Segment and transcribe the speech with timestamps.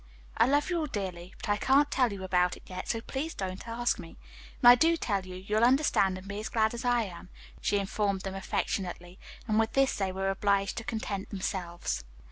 [0.35, 3.35] "I love you all dearly, but I can't tell you about it yet, so please
[3.35, 4.17] don't ask me.
[4.59, 7.29] When I do tell you, you'll understand and be as glad as I am,"
[7.61, 12.03] she informed them affectionately, and with this they were obliged to content themselves.